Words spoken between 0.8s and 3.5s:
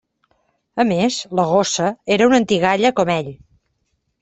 A més, la gossa era una antigalla com ell.